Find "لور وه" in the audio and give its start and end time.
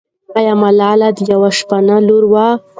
2.07-2.47